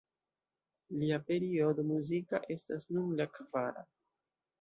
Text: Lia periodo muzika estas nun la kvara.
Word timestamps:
Lia 1.01 1.19
periodo 1.27 1.85
muzika 1.89 2.39
estas 2.55 2.89
nun 2.95 3.13
la 3.21 3.29
kvara. 3.37 3.85